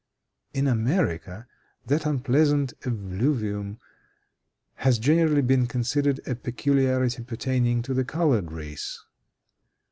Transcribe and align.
In 0.55 0.65
America 0.65 1.45
that 1.85 2.07
unpleasant 2.07 2.73
effluvium 2.87 3.79
has 4.77 4.97
generally 4.97 5.43
been 5.43 5.67
considered 5.67 6.19
a 6.25 6.33
peculiarity 6.33 7.21
pertaining 7.23 7.83
to 7.83 7.93
the 7.93 8.03
colored 8.03 8.51
race. 8.51 8.97